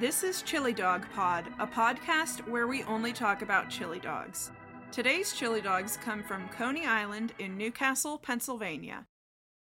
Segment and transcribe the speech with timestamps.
[0.00, 4.50] This is Chili Dog Pod, a podcast where we only talk about chili dogs.
[4.90, 9.04] Today's chili dogs come from Coney Island in New Castle, Pennsylvania.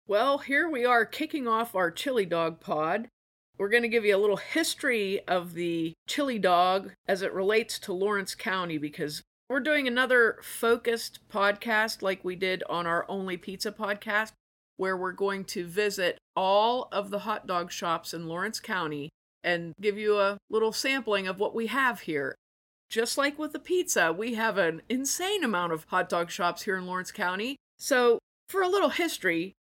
[0.06, 3.08] Well, here we are kicking off our chili dog pod.
[3.56, 7.78] We're going to give you a little history of the chili dog as it relates
[7.78, 13.38] to Lawrence County because we're doing another focused podcast like we did on our Only
[13.38, 14.32] Pizza podcast,
[14.76, 19.08] where we're going to visit all of the hot dog shops in Lawrence County
[19.46, 22.34] and give you a little sampling of what we have here.
[22.90, 26.76] Just like with the pizza, we have an insane amount of hot dog shops here
[26.76, 27.56] in Lawrence County.
[27.78, 29.54] So, for a little history,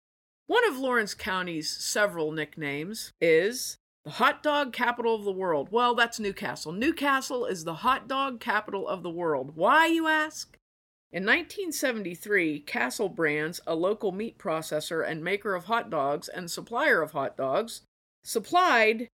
[0.47, 5.69] one of Lawrence County's several nicknames is the hot dog capital of the world.
[5.71, 6.73] Well, that's New Castle.
[6.73, 9.53] Newcastle is the hot dog capital of the world.
[9.55, 10.57] Why, you ask?
[11.13, 17.01] In 1973, Castle Brands, a local meat processor and maker of hot dogs and supplier
[17.01, 17.83] of hot dogs,
[18.25, 19.09] supplied,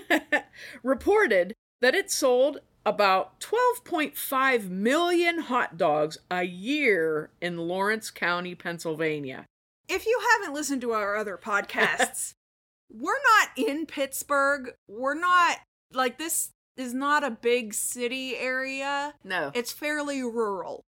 [0.82, 9.46] reported that it sold about 12.5 million hot dogs a year in Lawrence County, Pennsylvania.
[9.88, 12.34] If you haven't listened to our other podcasts,
[12.90, 14.72] we're not in Pittsburgh.
[14.88, 15.58] We're not
[15.92, 19.14] like this is not a big city area.
[19.22, 19.50] No.
[19.54, 20.84] It's fairly rural.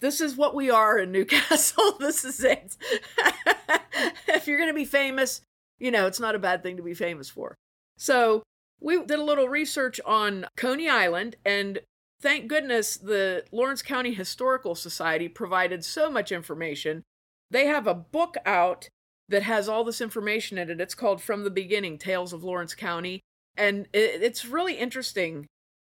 [0.00, 1.96] this is what we are in New Castle.
[2.00, 2.76] this is it.
[4.28, 5.40] if you're gonna be famous,
[5.78, 7.54] you know it's not a bad thing to be famous for.
[7.96, 8.42] So
[8.80, 11.80] we did a little research on Coney Island, and
[12.20, 17.02] thank goodness the Lawrence County Historical Society provided so much information.
[17.50, 18.88] They have a book out
[19.28, 20.80] that has all this information in it.
[20.80, 23.20] It's called From the Beginning Tales of Lawrence County.
[23.56, 25.46] And it's really interesting.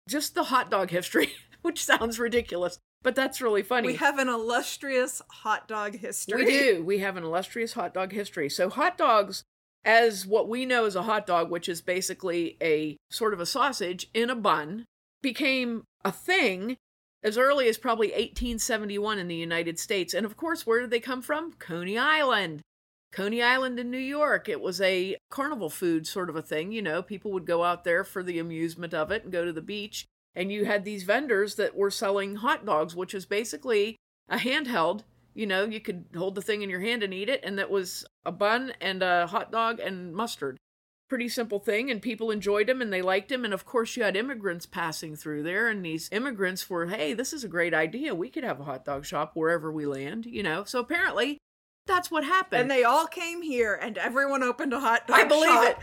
[0.08, 1.32] Just the hot dog history,
[1.62, 3.88] which sounds ridiculous, but that's really funny.
[3.88, 6.44] We have an illustrious hot dog history.
[6.44, 6.84] We do.
[6.84, 8.48] We have an illustrious hot dog history.
[8.48, 9.44] So, hot dogs,
[9.84, 13.46] as what we know as a hot dog, which is basically a sort of a
[13.46, 14.84] sausage in a bun,
[15.22, 16.76] became a thing
[17.22, 20.14] as early as probably 1871 in the United States.
[20.14, 21.52] And of course, where did they come from?
[21.54, 22.62] Coney Island.
[23.10, 24.48] Coney Island in New York.
[24.48, 26.72] It was a carnival food sort of a thing.
[26.72, 29.52] You know, people would go out there for the amusement of it and go to
[29.52, 30.06] the beach.
[30.38, 33.96] And you had these vendors that were selling hot dogs, which is basically
[34.28, 35.02] a handheld.
[35.34, 37.40] You know, you could hold the thing in your hand and eat it.
[37.42, 40.56] And that was a bun and a hot dog and mustard.
[41.08, 41.90] Pretty simple thing.
[41.90, 43.44] And people enjoyed them and they liked them.
[43.44, 45.66] And of course, you had immigrants passing through there.
[45.66, 48.14] And these immigrants were, hey, this is a great idea.
[48.14, 50.62] We could have a hot dog shop wherever we land, you know.
[50.62, 51.38] So apparently,
[51.88, 52.62] that's what happened.
[52.62, 55.64] And they all came here, and everyone opened a hot dog I believe shop.
[55.64, 55.78] it.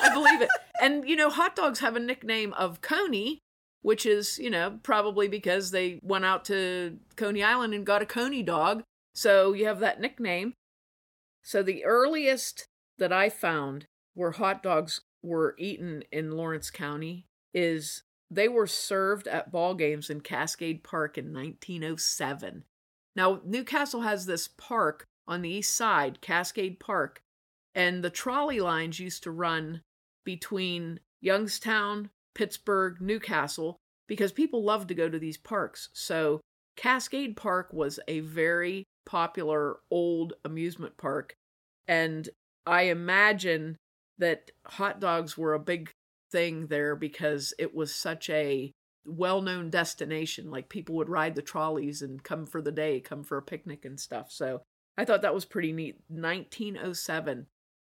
[0.00, 0.48] I believe it.
[0.80, 3.38] And you know, hot dogs have a nickname of Coney,
[3.82, 8.06] which is, you know, probably because they went out to Coney Island and got a
[8.06, 8.82] Coney dog.
[9.14, 10.54] So you have that nickname.
[11.42, 12.66] So the earliest
[12.98, 19.26] that I found where hot dogs were eaten in Lawrence County is they were served
[19.26, 22.64] at ball games in Cascade Park in 1907.
[23.14, 27.20] Now, New Castle has this park on the east side, Cascade Park,
[27.74, 29.82] and the trolley lines used to run
[30.24, 33.78] between Youngstown, Pittsburgh, New Castle,
[34.12, 35.88] because people love to go to these parks.
[35.94, 36.42] So,
[36.76, 41.32] Cascade Park was a very popular old amusement park,
[41.88, 42.28] and
[42.66, 43.78] I imagine
[44.18, 45.92] that hot dogs were a big
[46.30, 48.70] thing there because it was such a
[49.06, 50.50] well known destination.
[50.50, 53.86] Like people would ride the trolleys and come for the day, come for a picnic
[53.86, 54.30] and stuff.
[54.30, 54.60] So
[54.98, 56.02] I thought that was pretty neat.
[56.08, 57.46] 1907.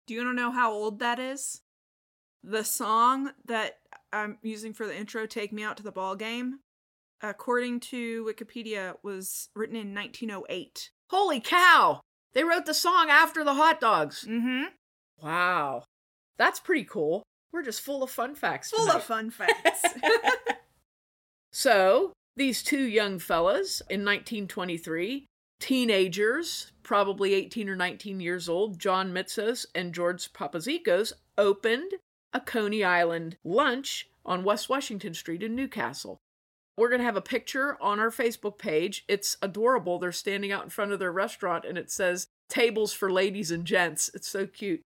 [0.06, 1.62] Do you want to know how old that is?
[2.44, 3.79] The song that
[4.13, 6.60] I'm using for the intro, Take Me Out to the Ball Game,
[7.22, 10.92] according to Wikipedia, was written in 1908.
[11.10, 12.02] Holy cow!
[12.34, 14.25] They wrote the song after the hot dogs.
[14.28, 14.63] Mm-hmm.
[15.22, 15.84] Wow.
[16.38, 17.24] That's pretty cool.
[17.52, 18.72] We're just full of fun facts.
[18.72, 18.96] Full tonight.
[18.98, 19.84] of fun facts.
[21.52, 25.25] So, these two young fellas in 1923,
[25.60, 31.92] teenagers, probably 18 or 19 years old, John Mitzos and George Papazikos, opened
[32.33, 36.19] a Coney Island lunch on West Washington Street in New Castle.
[36.78, 39.04] We're going to have a picture on our Facebook page.
[39.07, 40.00] It's adorable.
[40.00, 43.66] They're standing out in front of their restaurant and it says tables for ladies and
[43.66, 44.10] gents.
[44.13, 44.81] It's so cute.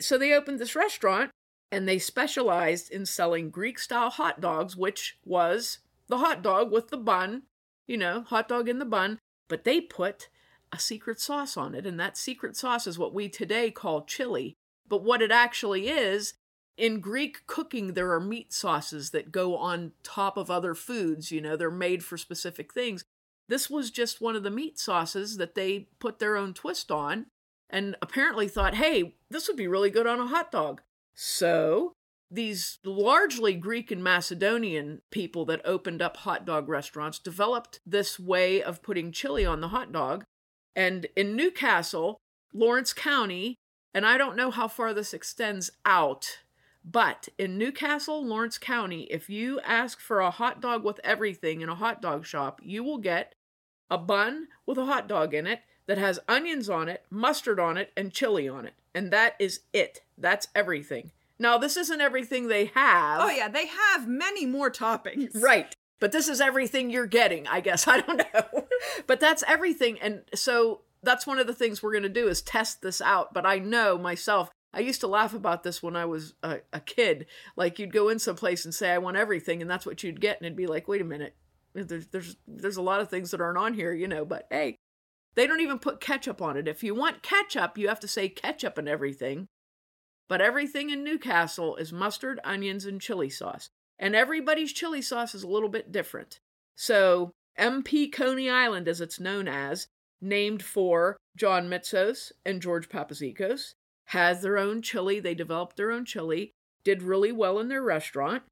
[0.00, 1.30] So they opened this restaurant
[1.70, 5.78] and they specialized in selling Greek style hot dogs, which was
[6.08, 7.42] the hot dog with the bun,
[7.86, 9.18] you know, hot dog in the bun,
[9.48, 10.28] but they put
[10.70, 11.86] a secret sauce on it.
[11.86, 14.54] And that secret sauce is what we today call chili.
[14.88, 16.34] But what it actually is,
[16.76, 21.30] in Greek cooking, there are meat sauces that go on top of other foods.
[21.30, 23.04] You know, they're made for specific things.
[23.48, 27.26] This was just one of the meat sauces that they put their own twist on
[27.68, 30.82] and apparently thought, hey, this would be really good on a hot dog.
[31.14, 31.92] So
[32.30, 38.62] these largely Greek and Macedonian people that opened up hot dog restaurants developed this way
[38.62, 40.24] of putting chili on the hot dog.
[40.74, 42.16] And in New Castle,
[42.54, 43.56] Lawrence County,
[43.92, 46.38] and I don't know how far this extends out,
[46.84, 51.60] but in New Castle, Lawrence County, if you ask for a hot dog with everything
[51.60, 53.34] in a hot dog shop, you will get
[53.90, 57.76] a bun with a hot dog in it that has onions on it, mustard on
[57.76, 58.74] it, and chili on it.
[58.94, 60.00] And that is it.
[60.18, 61.10] That's everything.
[61.38, 63.20] Now, this isn't everything they have.
[63.22, 65.40] oh, yeah, they have many more toppings.
[65.42, 65.74] Right.
[65.98, 67.86] But this is everything you're getting, I guess.
[67.88, 68.66] I don't know.
[69.06, 69.98] but that's everything.
[70.00, 73.34] And so that's one of the things we're going to do is test this out.
[73.34, 76.80] But I know myself, I used to laugh about this when I was a, a
[76.80, 77.26] kid.
[77.56, 79.60] Like you'd go in someplace and say, I want everything.
[79.60, 80.38] And that's what you'd get.
[80.38, 81.36] And it'd be like, wait a minute.
[81.74, 84.76] There's, there's, there's a lot of things that aren't on here, you know, but hey,
[85.34, 86.68] they don't even put ketchup on it.
[86.68, 89.46] If you want ketchup, you have to say ketchup and everything.
[90.28, 93.68] But everything in New Castle is mustard, onions, and chili sauce.
[93.98, 96.40] And everybody's chili sauce is a little bit different.
[96.76, 99.88] So, MP Coney Island, as it's known as,
[100.20, 103.74] named for John Mitzos and George Papazikos,
[104.06, 105.20] has their own chili.
[105.20, 106.52] They developed their own chili,
[106.84, 108.42] did really well in their restaurant.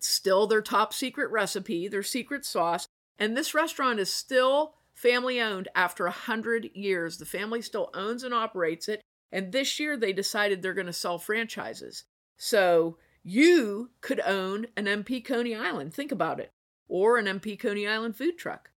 [0.00, 2.86] Still their top secret recipe, their secret sauce.
[3.18, 7.18] And this restaurant is still family owned after a hundred years.
[7.18, 9.00] The family still owns and operates it.
[9.32, 12.04] And this year they decided they're going to sell franchises.
[12.36, 15.94] So you could own an MP Coney Island.
[15.94, 16.50] Think about it.
[16.88, 18.70] Or an MP Coney Island food truck.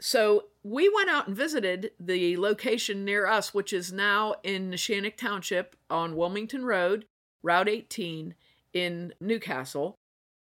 [0.00, 5.16] So we went out and visited the location near us, which is now in Neshannock
[5.16, 7.06] Township on Wilmington Road,
[7.42, 8.34] Route 18
[8.72, 9.96] in New Castle.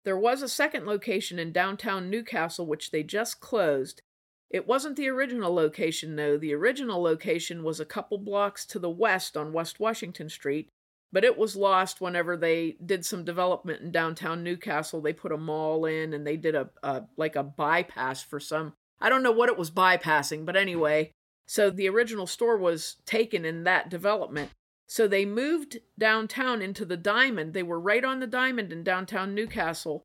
[0.05, 4.03] There was a second location in downtown New Castle, which they just closed.
[4.51, 6.39] It wasn't the original location, though.
[6.39, 10.71] The original location was a couple blocks to the west on West Washington Street,
[11.13, 15.01] but it was lost whenever they did some development in downtown New Castle.
[15.01, 18.73] They put a mall in and they did a, a like a bypass for some.
[19.01, 21.13] I don't know what it was bypassing, but anyway.
[21.47, 24.51] So the original store was taken in that development.
[24.87, 27.53] So they moved downtown into the Diamond.
[27.53, 30.05] They were right on the Diamond in downtown New Castle.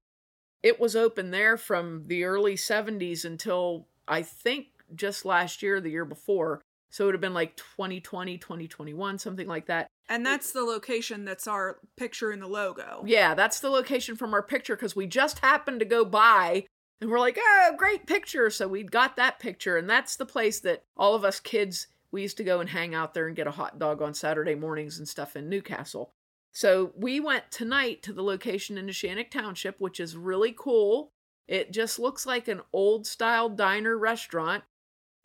[0.62, 5.90] It was open there from the early 70s until I think just last year, the
[5.90, 6.62] year before.
[6.90, 9.88] So it would have been like 2020, 2021, something like that.
[10.10, 13.04] And that's the location that's our picture in the logo.
[13.06, 16.66] Yeah, that's the location from our picture because we just happened to go by
[17.04, 18.50] and we're like, oh, great picture.
[18.50, 19.76] So we got that picture.
[19.76, 22.96] And that's the place that all of us kids, we used to go and hang
[22.96, 26.14] out there and get a hot dog on Saturday mornings and stuff in New Castle.
[26.54, 31.10] So we went tonight to the location in Neshannock Township, which is really cool.
[31.46, 34.64] It just looks like an old style diner restaurant.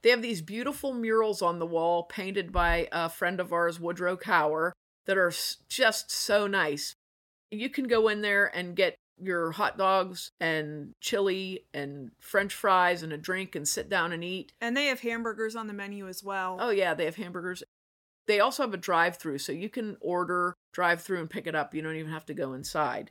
[0.02, 4.16] They have these beautiful murals on the wall painted by a friend of ours, Woodrow
[4.16, 4.72] Cower,
[5.06, 5.32] that are
[5.68, 6.96] just so nice.
[7.52, 13.02] You can go in there and get your hot dogs and chili and french fries
[13.02, 14.52] and a drink and sit down and eat.
[14.60, 16.58] And they have hamburgers on the menu as well.
[16.60, 17.62] Oh, yeah, they have hamburgers.
[18.26, 21.54] They also have a drive through, so you can order drive through and pick it
[21.54, 21.74] up.
[21.74, 23.10] You don't even have to go inside.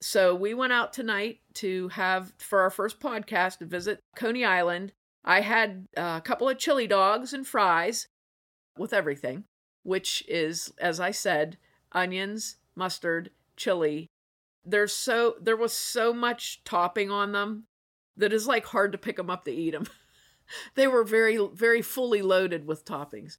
[0.00, 4.92] So we went out tonight to have, for our first podcast, to visit Coney Island.
[5.24, 8.08] I had uh, a couple of chili dogs and fries
[8.78, 9.44] with everything,
[9.82, 11.56] which is, as I said,
[11.92, 14.08] onions, mustard, chili.
[14.66, 17.66] There's so there was so much topping on them
[18.16, 19.86] that is like hard to pick them up to eat them.
[20.74, 23.38] they were very very fully loaded with toppings.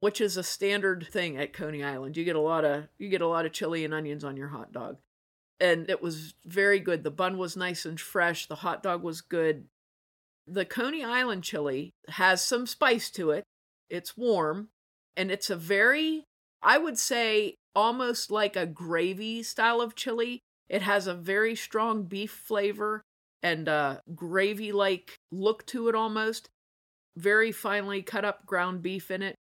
[0.00, 2.16] which is a standard thing at Coney Island.
[2.16, 4.48] You get a lot of you get a lot of chili and onions on your
[4.48, 4.98] hot dog.
[5.60, 7.04] And it was very good.
[7.04, 8.46] The bun was nice and fresh.
[8.46, 9.66] The hot dog was good.
[10.48, 13.44] The Coney Island chili has some spice to it.
[13.90, 14.70] It's warm
[15.16, 16.24] and it's a very
[16.62, 20.40] I would say almost like a gravy style of chili.
[20.68, 23.02] It has a very strong beef flavor
[23.42, 26.48] and a gravy like look to it almost.
[27.16, 29.34] Very finely cut up ground beef in it.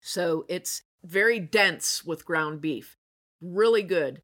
[0.00, 2.96] So it's very dense with ground beef.
[3.42, 4.22] Really good.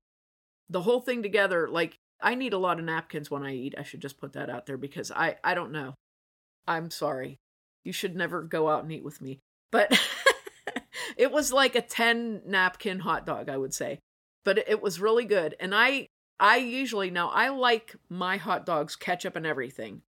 [0.70, 3.74] The whole thing together, like, I need a lot of napkins when I eat.
[3.76, 5.94] I should just put that out there because I, I don't know.
[6.66, 7.36] I'm sorry.
[7.84, 9.38] You should never go out and eat with me.
[9.70, 9.98] But
[11.16, 14.00] it was like a 10 napkin hot dog, I would say.
[14.44, 15.54] But it was really good.
[15.60, 16.06] And I
[16.38, 20.02] I usually now I like my hot dogs ketchup and everything.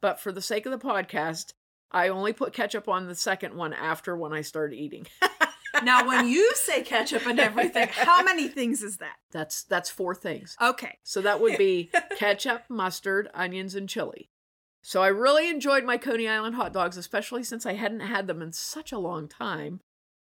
[0.00, 1.52] But for the sake of the podcast,
[1.90, 5.06] I only put ketchup on the second one after when I started eating.
[5.82, 9.16] now when you say ketchup and everything, how many things is that?
[9.30, 10.56] That's that's four things.
[10.60, 10.98] Okay.
[11.04, 14.28] So that would be ketchup, mustard, onions, and chili.
[14.82, 18.42] So I really enjoyed my Coney Island hot dogs, especially since I hadn't had them
[18.42, 19.80] in such a long time.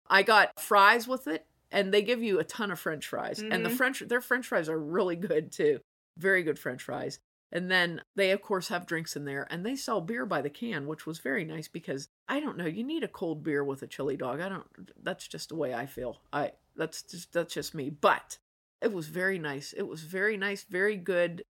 [0.08, 3.52] I got fries with it, and they give you a ton of French fries, mm-hmm.
[3.52, 3.76] and the mm-hmm.
[3.76, 5.80] French their French fries are really good too,
[6.18, 7.18] very good French fries.
[7.52, 10.50] And then they of course have drinks in there, and they sell beer by the
[10.50, 13.82] can, which was very nice because I don't know, you need a cold beer with
[13.82, 14.40] a chili dog.
[14.40, 14.66] I don't.
[15.02, 16.20] That's just the way I feel.
[16.32, 17.90] I that's just that's just me.
[17.90, 18.38] But
[18.82, 19.72] it was very nice.
[19.72, 21.42] It was very nice, very good.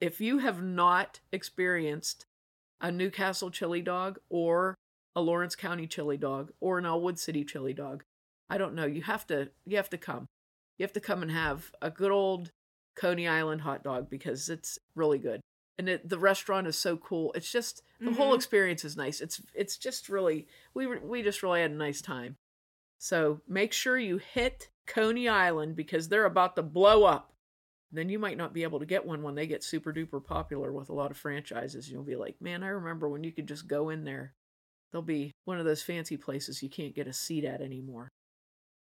[0.00, 2.26] If you have not experienced
[2.80, 4.76] a New Castle chili dog or
[5.14, 8.04] a Lawrence County chili dog or an Ellwood City chili dog.
[8.48, 8.86] I don't know.
[8.86, 10.26] You have to you have to come.
[10.78, 12.50] You have to come and have a good old
[12.96, 15.40] Coney Island hot dog because it's really good.
[15.78, 17.32] And it, the restaurant is so cool.
[17.34, 18.14] It's just the mm-hmm.
[18.14, 19.20] whole experience is nice.
[19.20, 22.36] It's it's just really we we just really had a nice time.
[22.98, 27.32] So make sure you hit Coney Island because they're about to blow up.
[27.92, 30.72] Then you might not be able to get one when they get super duper popular
[30.72, 31.90] with a lot of franchises.
[31.90, 34.34] You'll be like, man, I remember when you could just go in there
[34.92, 38.08] They'll be one of those fancy places you can't get a seat at anymore.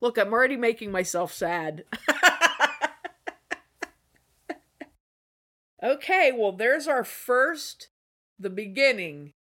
[0.02, 1.84] Look, I'm already making myself sad.
[5.84, 7.90] okay, well, there's our first,
[8.40, 9.34] the beginning,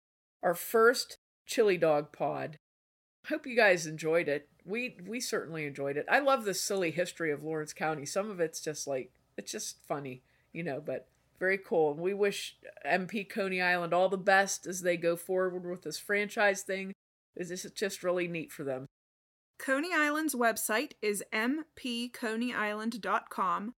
[0.42, 2.58] our first chili dog pod.
[3.28, 4.48] Hope you guys enjoyed it.
[4.64, 6.06] We we certainly enjoyed it.
[6.10, 8.06] I love the silly history of Lawrence County.
[8.06, 10.22] Some of it's just like it's just funny,
[10.54, 11.08] you know, but
[11.40, 11.92] very cool.
[11.92, 16.00] And we wish MP Coney Island all the best as they go forward with this
[16.00, 16.94] franchise thing.
[17.36, 18.86] This is just really neat for them.
[19.60, 23.74] Coney Island's website is mpconeyisland.com.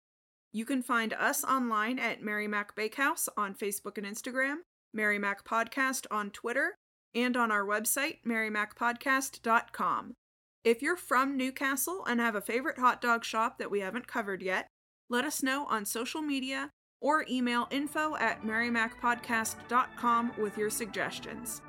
[0.52, 4.60] You can find us online at Mary Mac Bakehouse on Facebook and Instagram,
[4.94, 6.76] Mary Mac Podcast on Twitter,
[7.14, 10.14] and on our website, marymacpodcast.com.
[10.64, 14.08] If you're from New Castle and have a favorite hot dog shop that we haven't
[14.08, 14.66] covered yet,
[15.08, 21.62] let us know on social media or email info at marymacpodcast.com with your suggestions.